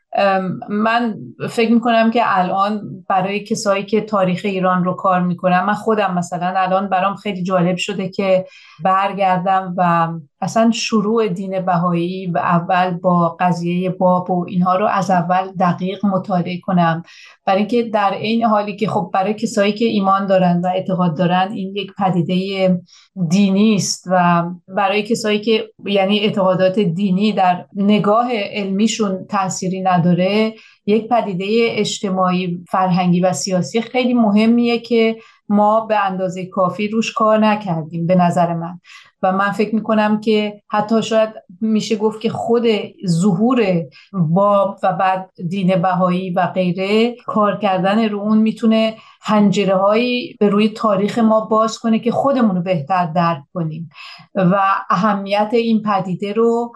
من 0.69 1.15
فکر 1.49 1.71
می‌کنم 1.73 2.11
که 2.11 2.21
الان 2.23 2.81
برای 3.09 3.43
کسایی 3.43 3.85
که 3.85 4.01
تاریخ 4.01 4.41
ایران 4.43 4.83
رو 4.83 4.93
کار 4.93 5.21
می‌کنم 5.21 5.65
من 5.65 5.73
خودم 5.73 6.13
مثلا 6.13 6.53
الان 6.57 6.89
برام 6.89 7.15
خیلی 7.15 7.43
جالب 7.43 7.77
شده 7.77 8.09
که 8.09 8.45
برگردم 8.83 9.73
و 9.77 10.09
اصلا 10.45 10.71
شروع 10.71 11.27
دین 11.27 11.65
بهایی 11.65 12.27
و 12.27 12.37
اول 12.37 12.91
با 12.91 13.37
قضیه 13.39 13.89
باب 13.89 14.31
و 14.31 14.45
اینها 14.47 14.75
رو 14.75 14.87
از 14.87 15.11
اول 15.11 15.51
دقیق 15.59 16.05
مطالعه 16.05 16.59
کنم. 16.59 17.03
برای 17.45 17.59
اینکه 17.59 17.83
در 17.83 18.13
این 18.13 18.43
حالی 18.43 18.75
که 18.75 18.87
خب 18.87 19.09
برای 19.13 19.33
کسایی 19.33 19.73
که 19.73 19.85
ایمان 19.85 20.27
دارن 20.27 20.61
و 20.63 20.67
اعتقاد 20.67 21.17
دارن 21.17 21.51
این 21.51 21.75
یک 21.75 21.91
پدیده 21.97 22.81
دینی 23.29 23.75
است 23.75 24.07
و 24.11 24.43
برای 24.67 25.03
کسایی 25.03 25.39
که 25.39 25.69
یعنی 25.85 26.19
اعتقادات 26.19 26.79
دینی 26.79 27.33
در 27.33 27.65
نگاه 27.75 28.27
علمیشون 28.33 29.25
تأثیری 29.29 29.81
نداره 29.81 30.53
یک 30.85 31.09
پدیده 31.09 31.45
اجتماعی 31.49 32.63
فرهنگی 32.69 33.19
و 33.19 33.33
سیاسی 33.33 33.81
خیلی 33.81 34.13
مهمیه 34.13 34.79
که 34.79 35.17
ما 35.49 35.85
به 35.85 36.05
اندازه 36.05 36.45
کافی 36.45 36.87
روش 36.87 37.13
کار 37.13 37.37
نکردیم 37.37 38.07
به 38.07 38.15
نظر 38.15 38.53
من. 38.53 38.79
و 39.21 39.31
من 39.31 39.51
فکر 39.51 39.75
می‌کنم 39.75 40.21
که 40.21 40.61
حتی 40.69 41.03
شاید 41.03 41.29
میشه 41.61 41.95
گفت 41.95 42.21
که 42.21 42.29
خود 42.29 42.63
ظهور 43.07 43.65
باب 44.13 44.79
و 44.83 44.93
بعد 44.93 45.29
دین 45.49 45.81
بهایی 45.81 46.29
و 46.29 46.47
غیره 46.47 47.15
کار 47.25 47.57
کردن 47.57 48.09
رو 48.09 48.19
اون 48.19 48.37
می‌تونه 48.37 48.95
هنجره 49.25 49.75
هایی 49.75 50.35
به 50.39 50.49
روی 50.49 50.69
تاریخ 50.69 51.19
ما 51.19 51.41
باز 51.41 51.79
کنه 51.79 51.99
که 51.99 52.11
خودمون 52.11 52.55
رو 52.55 52.61
بهتر 52.61 53.05
درک 53.05 53.43
کنیم. 53.53 53.89
و 54.35 54.59
اهمیت 54.89 55.49
این 55.51 55.81
پدیده 55.81 56.33
رو 56.33 56.75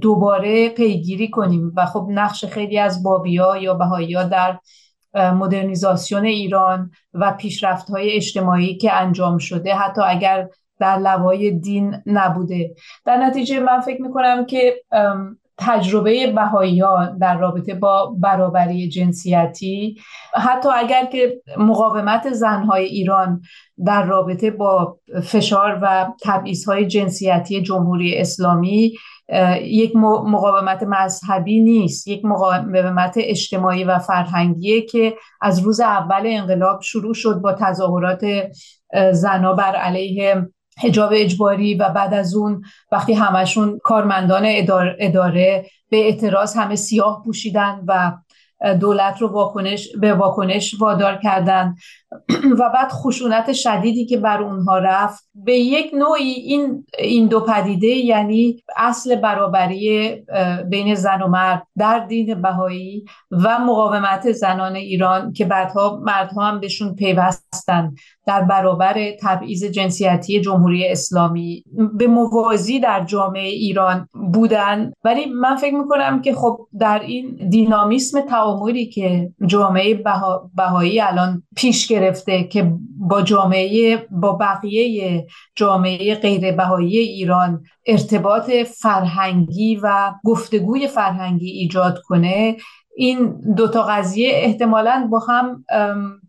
دوباره 0.00 0.68
پیگیری 0.68 1.30
کنیم. 1.30 1.72
و 1.76 1.86
خب 1.86 2.06
نقش 2.10 2.44
خیلی 2.44 2.78
از 2.78 3.02
بابیا 3.02 3.56
یا 3.56 3.74
بهایی 3.74 4.14
ها 4.14 4.22
در 4.24 4.58
مدرنیزاسیون 5.14 6.24
ایران 6.24 6.90
و 7.14 7.32
پیشرفت 7.32 7.90
های 7.90 8.12
اجتماعی 8.12 8.76
که 8.76 8.92
انجام 8.92 9.38
شده 9.38 9.74
حتی 9.74 10.02
اگر 10.04 10.48
در 10.78 10.98
لوای 10.98 11.50
دین 11.50 12.02
نبوده. 12.06 12.74
در 13.04 13.16
نتیجه 13.16 13.60
من 13.60 13.80
فکر 13.80 14.02
می‌کنم 14.02 14.46
که 14.46 14.82
تجربه 15.66 16.32
بهایی 16.32 16.80
ها 16.80 17.06
در 17.20 17.38
رابطه 17.38 17.74
با 17.74 18.16
برابری 18.20 18.88
جنسیتی 18.88 19.96
حتی 20.34 20.68
اگر 20.68 21.04
که 21.04 21.40
مقاومت 21.58 22.32
زنهای 22.32 22.84
ایران 22.84 23.40
در 23.86 24.02
رابطه 24.02 24.50
با 24.50 24.98
فشار 25.22 25.78
و 25.82 26.12
های 26.66 26.86
جنسیتی 26.86 27.62
جمهوری 27.62 28.18
اسلامی 28.18 28.92
یک 29.62 29.96
مقاومت 29.96 30.82
مذهبی 30.82 31.62
نیست 31.62 32.08
یک 32.08 32.24
مقاومت 32.24 33.14
اجتماعی 33.16 33.84
و 33.84 33.98
فرهنگیه 33.98 34.82
که 34.82 35.14
از 35.40 35.58
روز 35.58 35.80
اول 35.80 36.22
انقلاب 36.26 36.80
شروع 36.80 37.14
شد 37.14 37.34
با 37.34 37.52
تظاهرات 37.52 38.24
زنا 39.12 39.52
بر 39.52 39.76
علیه 39.76 40.48
حجاب 40.78 41.10
اجباری 41.14 41.74
و 41.74 41.88
بعد 41.88 42.14
از 42.14 42.34
اون 42.34 42.62
وقتی 42.92 43.12
همشون 43.12 43.78
کارمندان 43.84 44.42
اداره, 44.98 45.66
به 45.88 45.96
اعتراض 45.96 46.56
همه 46.56 46.76
سیاه 46.76 47.22
پوشیدن 47.24 47.84
و 47.86 48.12
دولت 48.80 49.22
رو 49.22 49.28
واکنش 49.28 49.88
به 50.00 50.14
واکنش 50.14 50.74
وادار 50.80 51.16
کردن. 51.16 51.76
و 52.58 52.70
بعد 52.74 52.88
خشونت 52.88 53.52
شدیدی 53.52 54.06
که 54.06 54.16
بر 54.16 54.42
اونها 54.42 54.78
رفت. 54.78 55.24
به 55.34 55.58
یک 55.58 55.90
نوعی 55.94 56.32
این 56.32 56.86
این 56.98 57.26
دو 57.26 57.40
پدیده 57.40 57.86
یعنی 57.86 58.62
اصل 58.76 59.16
برابری 59.16 60.16
بین 60.70 60.94
زن 60.94 61.22
و 61.22 61.28
مرد 61.28 61.66
در 61.78 61.98
دین 61.98 62.42
بهایی 62.42 63.04
و 63.30 63.58
مقاومت 63.58 64.32
زنان 64.32 64.76
ایران 64.76 65.32
که 65.32 65.44
بعدها 65.44 66.00
مردها 66.02 66.42
هم 66.42 66.60
بهشون 66.60 66.94
پیوستن 66.94 67.94
در 68.26 68.42
برابر 68.42 69.10
تبعیض 69.22 69.64
جنسیتی 69.64 70.40
جمهوری 70.40 70.88
اسلامی. 70.88 71.64
به 71.94 72.06
موازی 72.06 72.80
در 72.80 73.04
جامعه 73.04 73.48
ایران 73.48 74.08
بودن. 74.32 74.92
ولی 75.04 75.26
من 75.26 75.56
فکر 75.56 75.74
می‌کنم 75.74 76.22
که 76.22 76.34
خب 76.34 76.66
در 76.78 76.98
این 76.98 77.48
دینامیسم 77.48 78.20
تعاملی 78.20 78.86
که 78.86 79.30
جامعه 79.46 80.02
بهایی 80.56 81.00
الان 81.00 81.42
پیش 81.56 81.86
گرفته 82.02 82.44
که 82.44 82.72
با 82.98 83.22
جامعه 83.22 84.06
با 84.10 84.32
بقیه 84.32 85.26
جامعه 85.54 86.14
غیر 86.14 86.52
بهایی 86.52 86.98
ایران 86.98 87.64
ارتباط 87.86 88.50
فرهنگی 88.50 89.80
و 89.82 90.12
گفتگوی 90.24 90.88
فرهنگی 90.88 91.50
ایجاد 91.50 91.98
کنه 91.98 92.56
این 92.96 93.54
دوتا 93.56 93.82
قضیه 93.82 94.30
احتمالا 94.32 95.08
با 95.10 95.18
هم 95.18 95.64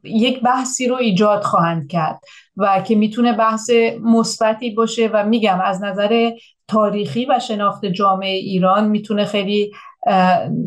یک 0.04 0.42
بحثی 0.42 0.88
رو 0.88 0.96
ایجاد 0.96 1.44
خواهند 1.44 1.88
کرد 1.88 2.20
و 2.58 2.82
که 2.82 2.96
می‌تونه 2.96 3.34
بحث 3.34 3.70
مثبتی 4.04 4.72
باشه 4.72 5.10
و 5.14 5.26
میگم 5.26 5.60
از 5.64 5.84
نظر 5.84 6.32
تاریخی 6.68 7.26
و 7.26 7.40
شناخت 7.40 7.86
جامعه 7.86 8.36
ایران 8.36 8.88
می‌تونه 8.90 9.26
خیلی 9.26 9.72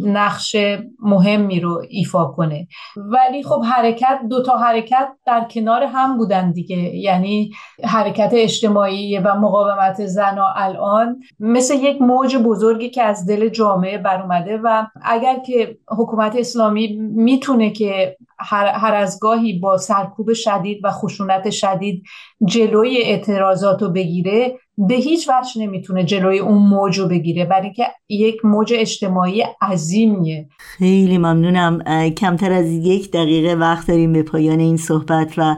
نقش 0.04 0.56
مهمی 1.02 1.60
رو 1.60 1.82
ایفا 1.88 2.24
کنه. 2.24 2.68
ولی 2.96 3.42
خب 3.42 3.62
حرکت 3.64 4.18
دو 4.30 4.42
تا 4.42 4.58
حرکت 4.58 5.08
در 5.26 5.46
کنار 5.50 5.82
هم 5.82 6.18
بودن 6.18 6.52
دیگه. 6.52 6.76
یعنی 6.76 7.50
حرکت 7.84 8.30
اجتماعی 8.32 9.18
و 9.18 9.34
مقاومت 9.34 10.06
زنا 10.06 10.52
الان 10.56 11.20
مثل 11.40 11.74
یک 11.74 12.02
موج 12.02 12.36
بزرگی 12.36 12.90
که 12.90 13.02
از 13.02 13.26
دل 13.26 13.48
جامعه 13.48 13.98
بر 13.98 14.22
اومده 14.22 14.60
و 14.64 14.86
اگر 15.02 15.38
که 15.38 15.78
حکومت 15.88 16.36
اسلامی 16.36 16.96
می‌تونه 17.00 17.70
که 17.70 18.16
هر, 18.38 18.66
هر 18.66 18.94
از 18.94 19.18
گاهی 19.20 19.58
با 19.58 19.78
سرکوب 19.78 20.32
شدید 20.32 20.80
و 20.84 20.90
خشونت 20.90 21.50
شدید 21.50 22.02
جلوی 22.44 22.96
اعتراضات 23.02 23.82
رو 23.82 23.88
بگیره 23.88 24.58
به 24.78 24.94
هیچ 24.94 25.28
وجه 25.28 25.62
نمی‌تونه 25.62 26.04
جلوی 26.04 26.38
اون 26.38 26.58
موج 26.58 26.98
رو 26.98 27.08
بگیره 27.08 27.44
برای 27.44 27.62
اینکه 27.62 27.86
یک 28.08 28.44
موج 28.44 28.74
اجتماعی 28.76 29.44
عظیمیه. 29.62 30.48
خیلی 30.58 31.18
ممنونم. 31.18 31.82
کمتر 32.10 32.52
از 32.52 32.66
یک 32.66 33.10
دقیقه 33.10 33.54
وقت 33.54 33.88
داریم 33.88 34.12
به 34.12 34.22
پایان 34.22 34.58
این 34.58 34.76
صحبت 34.76 35.34
و 35.36 35.56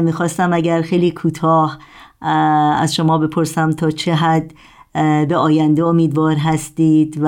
می‌خواستم 0.00 0.52
اگر 0.52 0.82
خیلی 0.82 1.10
کوتاه 1.10 1.78
از 2.80 2.94
شما 2.94 3.18
بپرسم 3.18 3.70
تا 3.70 3.90
چه 3.90 4.14
حد 4.14 4.52
به 5.28 5.36
آینده 5.36 5.84
امیدوار 5.84 6.36
هستید 6.36 7.18
و 7.22 7.26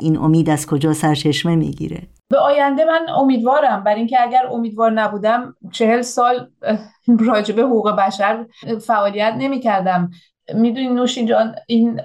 این 0.00 0.18
امید 0.18 0.50
از 0.50 0.66
کجا 0.66 0.92
سرچشمه 0.92 1.56
می‌گیره؟ 1.56 2.02
به 2.28 2.38
آینده 2.38 2.84
من 2.84 3.06
امیدوارم. 3.16 3.84
برای 3.84 3.98
اینکه 3.98 4.22
اگر 4.22 4.46
امیدوار 4.52 4.90
نبودم 4.90 5.54
چهل 5.72 6.02
سال 6.02 6.48
راجبه 7.18 7.62
حقوق 7.62 7.90
بشر 7.90 8.46
فعالیت 8.86 9.34
نمی 9.38 9.60
کردم 9.60 10.10
می‌دونی 10.54 10.88
نوشین 10.88 11.26
جان 11.26 11.54
این 11.66 12.00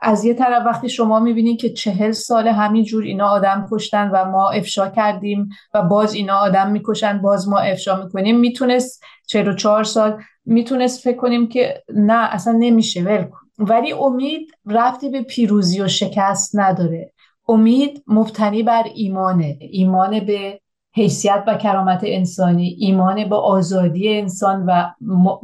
از 0.00 0.24
یه 0.24 0.34
طرف 0.34 0.66
وقتی 0.66 0.88
شما 0.88 1.20
می‌بینید 1.20 1.60
که 1.60 1.70
چهل 1.70 2.12
سال 2.12 2.48
همینجور 2.48 3.04
اینا 3.04 3.28
آدم 3.28 3.68
کشتن 3.70 4.10
و 4.10 4.24
ما 4.24 4.50
افشا 4.50 4.88
کردیم 4.88 5.48
و 5.74 5.82
باز 5.82 6.14
اینا 6.14 6.36
آدم 6.36 6.70
می‌کشن 6.70 7.18
باز 7.18 7.48
ما 7.48 7.58
افشا 7.58 8.04
می‌کنیم 8.04 8.38
می‌تونست 8.38 9.02
چهل 9.26 9.48
و 9.48 9.54
چهار 9.54 9.84
سال 9.84 10.22
می‌تونست 10.44 11.04
فکر 11.04 11.16
کنیم 11.16 11.48
که 11.48 11.82
نه 11.94 12.34
اصلا 12.34 12.52
نمیشه 12.52 13.02
ول 13.02 13.24
ولی 13.58 13.92
امید 13.92 14.50
رفتی 14.66 15.08
به 15.08 15.22
پیروزی 15.22 15.80
و 15.80 15.88
شکست 15.88 16.58
نداره. 16.58 17.12
امید 17.48 18.04
مبتنی 18.06 18.62
بر 18.62 18.84
ایمانه. 18.94 19.58
ایمان 19.60 20.20
به 20.20 20.60
حیثیت 20.94 21.44
و 21.46 21.54
کرامت 21.54 22.00
انسانی 22.02 22.76
ایمان 22.78 23.28
به 23.28 23.36
آزادی 23.36 24.18
انسان 24.18 24.64
و 24.66 24.90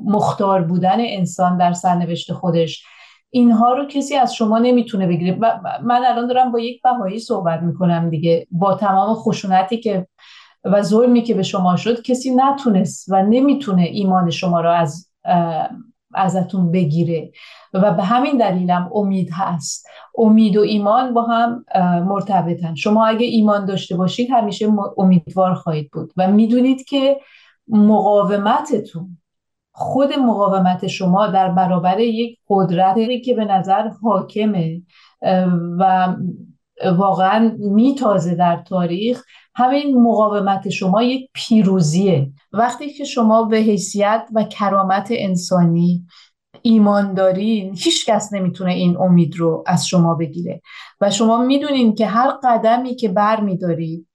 مختار 0.04 0.62
بودن 0.62 0.96
انسان 0.98 1.58
در 1.58 1.72
سرنوشت 1.72 2.32
خودش. 2.32 2.84
اینها 3.30 3.72
رو 3.72 3.86
کسی 3.86 4.16
از 4.16 4.34
شما 4.34 4.58
نمی‌تونه 4.58 5.06
بگیره. 5.06 5.38
من 5.82 6.04
الان 6.04 6.26
دارم 6.26 6.52
با 6.52 6.60
یک 6.60 6.82
بهایی 6.82 7.18
صحبت 7.18 7.62
می‌کنم 7.62 8.10
دیگه. 8.10 8.46
با 8.50 8.74
تمام 8.74 9.14
خشونتی 9.14 9.76
که 9.76 10.06
و 10.64 10.82
ظلمی 10.82 11.22
که 11.22 11.34
به 11.34 11.42
شما 11.42 11.76
شد 11.76 12.02
کسی 12.02 12.34
نتونست 12.34 13.06
و 13.08 13.22
نمی‌تونه 13.22 13.82
ایمان 13.82 14.30
شما 14.30 14.60
رو 14.60 14.70
از 14.70 15.10
ازتون 16.14 16.70
بگیره. 16.70 17.30
و 17.74 17.94
به 17.94 18.02
همین 18.02 18.36
دلیلم 18.36 18.90
امید 18.94 19.30
هست. 19.32 19.86
امید 20.18 20.56
و 20.56 20.60
ایمان 20.60 21.14
با 21.14 21.22
هم 21.22 21.64
مرتبطن. 22.06 22.74
شما 22.74 23.06
اگه 23.06 23.26
ایمان 23.26 23.64
داشته 23.64 23.96
باشید 23.96 24.28
همیشه 24.30 24.66
امیدوار 24.98 25.54
خواهید 25.54 25.90
بود. 25.90 26.12
و 26.16 26.30
می‌دونید 26.30 26.84
که 26.84 27.20
مقاومتتون 27.68 29.18
خود 29.72 30.12
مقاومت 30.12 30.86
شما 30.86 31.26
در 31.26 31.48
برابر 31.48 32.00
یک 32.00 32.38
قدرتی 32.48 33.20
که 33.20 33.34
به 33.34 33.44
نظر 33.44 33.88
حاکمه 34.02 34.82
و 35.78 36.14
واقعا 36.84 37.56
میتازه 37.58 38.34
در 38.34 38.56
تاریخ 38.56 39.22
همین 39.54 40.02
مقاومت 40.02 40.68
شما 40.68 41.02
یک 41.02 41.30
پیروزیه. 41.34 42.32
وقتی 42.52 42.92
که 42.92 43.04
شما 43.04 43.42
به 43.42 43.56
حیثیت 43.56 44.28
و 44.34 44.44
کرامت 44.44 45.08
انسانی 45.10 46.06
ایمان 46.62 47.14
دارین 47.14 47.74
هیچ 47.76 48.06
کس 48.06 48.32
نمی‌تونه 48.32 48.72
این 48.72 48.96
امید 48.96 49.36
رو 49.36 49.64
از 49.66 49.86
شما 49.86 50.14
بگیره. 50.14 50.60
و 51.00 51.10
شما 51.10 51.38
می‌دونین 51.38 51.94
که 51.94 52.06
هر 52.06 52.30
قدمی 52.44 52.94
که 52.94 53.08
بر 53.08 53.40
میدارید 53.40 54.06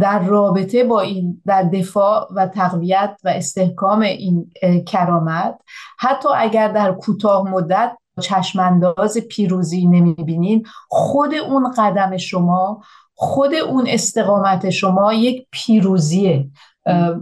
در 0.00 0.18
رابطه 0.18 0.84
با 0.84 1.00
این 1.00 1.42
در 1.46 1.62
دفاع 1.62 2.28
و 2.36 2.46
تقویت 2.46 3.16
و 3.24 3.28
استحکام 3.28 4.00
این 4.00 4.50
کرامت 4.86 5.58
حتی 5.98 6.28
اگر 6.36 6.68
در 6.68 6.92
کوتاه 6.92 7.50
مدت 7.50 7.96
چشمانداز 8.20 9.18
پیروزی 9.18 9.86
نمی‌بینین. 9.86 10.66
خود 10.88 11.34
اون 11.34 11.70
قدم 11.78 12.16
شما 12.16 12.82
خود 13.14 13.54
اون 13.54 13.84
استقامت 13.88 14.70
شما 14.70 15.12
یک 15.12 15.46
پیروزیه. 15.50 16.50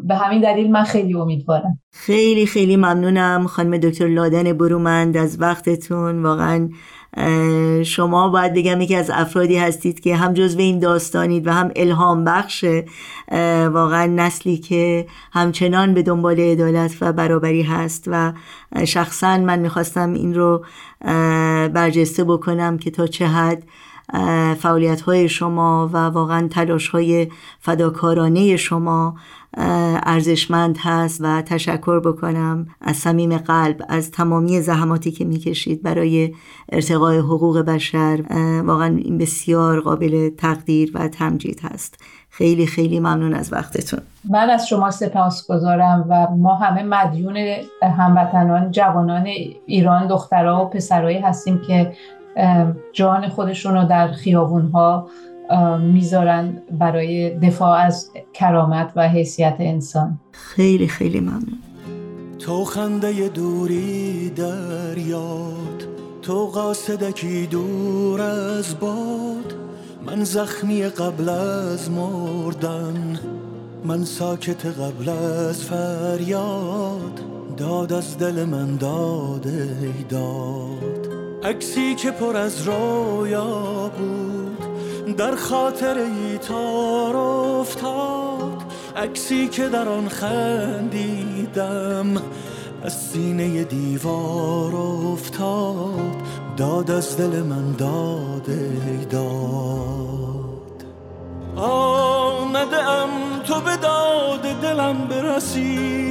به 0.03 0.15
همین 0.15 0.41
دلیل 0.41 0.71
من 0.71 0.85
خیلی 0.85 1.15
امیدوارم. 1.15 1.81
خیلی 1.93 2.47
خیلی 2.47 2.77
ممنونم 2.77 3.47
خانم 3.47 3.77
دکتر 3.79 4.07
لادن 4.07 4.53
برومند 4.53 5.17
از 5.17 5.41
وقتتون. 5.41 6.23
واقعا 6.23 6.69
شما 7.85 8.29
باید 8.29 8.55
بگم 8.55 8.81
یکی 8.81 8.95
از 8.95 9.11
افرادی 9.11 9.57
هستید 9.57 10.01
که 10.01 10.17
هم 10.17 10.35
جزو 10.35 10.59
این 10.59 10.79
داستانید 10.79 11.47
و 11.47 11.53
هم 11.53 11.71
الهام 11.77 12.25
بخش 12.25 12.65
واقعا 13.73 14.07
نسلی 14.07 14.57
که 14.59 15.07
همچنان 15.33 15.95
به 15.95 16.03
دنبال 16.03 16.41
عدالت 16.41 16.97
و 17.01 17.13
برابری 17.13 17.63
هست 17.63 18.05
و 18.07 18.33
شخصا 18.85 19.39
من 19.39 19.59
می‌خواستم 19.59 20.13
این 20.13 20.35
رو 20.35 20.65
برجسته 21.75 22.25
بکنم 22.25 22.79
که 22.79 22.91
تا 22.91 23.07
چه 23.07 23.27
حد 23.27 23.63
فعالیت 24.59 25.01
های 25.01 25.29
شما 25.29 25.91
و 25.93 25.97
واقعا 25.97 26.49
تلاش 26.49 26.89
های 26.89 27.29
فداکارانه 27.61 28.57
شما 28.57 29.17
ارزشمند 29.57 30.79
هست 30.81 31.21
و 31.21 31.43
تشکر 31.43 32.01
بکنم 32.01 32.67
از 32.81 32.97
صمیم 32.97 33.37
قلب 33.37 33.83
از 33.89 34.11
تمامی 34.11 34.61
زحماتی 34.61 35.11
که 35.11 35.25
می‌کشید 35.25 35.83
برای 35.83 36.35
ارتقای 36.73 37.19
حقوق 37.19 37.59
بشر. 37.59 38.25
واقعا 38.65 38.97
این 38.97 39.19
بسیار 39.19 39.81
قابل 39.81 40.31
تقدیر 40.39 40.91
و 40.95 41.09
تمجید 41.09 41.61
هست. 41.61 41.99
خیلی 42.31 42.67
خیلی 42.67 43.01
ممنون 43.01 43.35
از 43.35 43.53
وقتتون. 43.53 44.01
من 44.31 44.51
از 44.51 44.69
شما 44.69 44.91
سپاس 44.91 45.47
گذارم 45.51 46.07
و 46.09 46.27
ما 46.37 46.55
همه 46.55 46.83
مدیون 46.83 47.37
هموطنان 47.83 48.71
جوانان 48.71 49.27
ایران 49.67 50.07
دخترها 50.07 50.65
و 50.65 50.69
پسرهایی 50.69 51.19
هستیم 51.19 51.61
که 51.67 51.93
جان 52.93 53.29
خودشون 53.29 53.75
رو 53.75 53.85
در 53.85 54.09
خیابونها 54.09 55.09
می‌ذارن 55.81 56.63
برای 56.71 57.39
دفاع 57.39 57.79
از 57.79 58.11
کرامت 58.33 58.93
و 58.97 59.09
حیثیت 59.09 59.57
انسان. 59.59 60.19
خیلی 60.33 60.89
خیلی 60.89 61.21
ممنون. 61.21 61.59
تو 62.39 62.65
خنده 62.65 63.29
دوری 63.29 64.31
در 64.31 64.99
یاد 64.99 65.87
تو 66.23 66.47
قاصدکی 66.47 67.47
دور 67.47 68.21
از 68.21 68.81
باد. 68.81 69.55
من 70.07 70.25
زخمی 70.25 70.83
قبل 70.83 71.29
از 71.29 71.91
مردن 71.91 73.21
من 73.85 74.05
ساکت 74.05 74.67
قبل 74.67 75.09
از 75.09 75.65
فریاد. 75.65 77.21
داد 77.57 77.93
از 77.93 78.19
دل 78.19 78.45
من 78.45 78.77
داد 78.77 79.47
داد. 80.09 81.09
عکسی 81.45 81.95
که 81.95 82.11
پر 82.11 82.37
از 82.37 82.69
رویا 82.69 83.91
بود 83.99 84.50
در 85.17 85.37
خاطر 85.37 85.99
ای 85.99 86.39
تار 86.39 87.17
افتاد. 87.17 88.63
عکسی 88.97 89.49
که 89.49 89.69
در 89.69 89.89
آن 89.89 90.09
خندیدم 90.09 92.23
از 92.85 92.93
سینه 92.93 93.65
دیوار 93.65 94.77
افتاد. 94.77 96.17
داد 96.57 96.91
از 96.91 97.17
دل 97.17 97.43
من 97.43 97.73
داد 97.73 98.47
داد. 99.11 100.85
آمده 101.57 102.89
ام 102.89 103.11
تو 103.45 103.61
به 103.61 103.77
داد 103.77 104.43
دلم 104.63 105.09
برسی. 105.09 106.11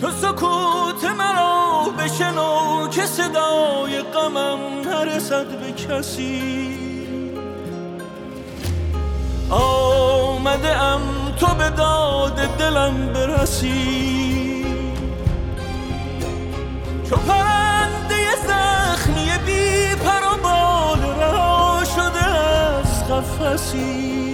تو 0.00 0.10
سکوت 0.10 1.04
مرا 1.18 1.84
بشنو 1.98 2.88
که 2.88 3.06
صدای 3.06 4.02
غمم 4.02 4.77
نرسد 4.98 5.46
به 5.46 5.72
کسی. 5.72 6.78
آمده 9.50 10.82
ام 10.82 11.00
تو 11.40 11.46
به 11.46 11.70
داد 11.70 12.36
دلم 12.58 13.12
برسی. 13.12 14.64
چو 17.10 17.16
پرنده 17.16 18.16
زخمی 18.46 19.30
بی 19.46 19.94
پر 19.94 20.34
و 20.34 20.42
بال 20.42 21.02
رها 21.20 21.82
شده 21.84 22.24
از 22.24 23.08
قفسی. 23.08 24.27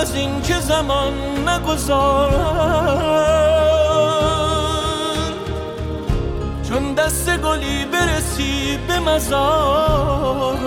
از 0.00 0.14
این 0.14 0.42
که 0.42 0.54
زمان 0.54 1.12
نگذارم 1.48 3.00
چون 6.68 6.94
دست 6.94 7.36
گلی 7.36 7.84
برسی 7.84 8.78
به 8.88 8.98
مزارم 8.98 10.64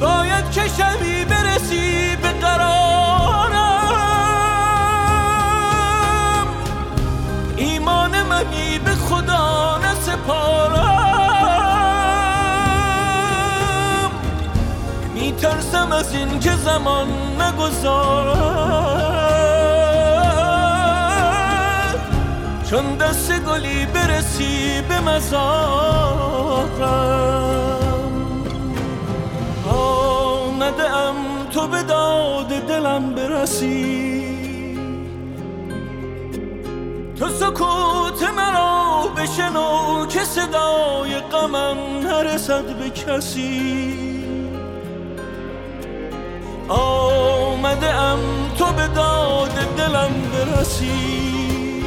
باید 0.00 0.50
که 0.50 0.60
شبی 0.60 1.24
برسی 1.24 2.16
به 2.22 2.28
قرارم 2.28 2.81
میترسم 15.82 15.92
از 15.92 16.14
این 16.14 16.40
که 16.40 16.50
زمان 16.56 17.08
نگذارم 17.40 18.42
چون 22.70 22.96
دست 22.96 23.32
گلی 23.32 23.86
برسی 23.86 24.82
به 24.88 25.00
مزارم 25.00 25.42
آمده 29.72 30.90
ام 30.90 31.16
تو 31.50 31.66
به 31.66 31.82
داد 31.82 32.48
دلم 32.48 33.14
برسی 33.14 34.22
تو 37.18 37.28
سکوت 37.28 38.22
مرا 38.36 39.08
بشنو 39.16 40.06
که 40.06 40.24
صدای 40.24 41.20
غمم 41.20 41.76
نرسد 42.02 42.64
به 42.76 42.90
کسی 42.90 44.11
آمده 46.68 47.94
ام 47.94 48.18
تو 48.58 48.72
به 48.72 48.86
داد 48.88 49.76
دلم 49.76 50.10
برسی. 50.32 51.82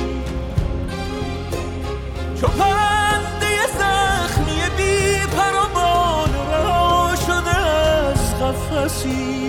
چو 2.42 2.48
پرنده 2.48 3.68
زخمی 3.80 4.62
بی 4.78 5.18
پر 5.38 5.56
و 5.56 5.68
بال 5.74 7.16
شده 7.16 7.58
از 7.58 8.36
قفسی. 8.42 9.45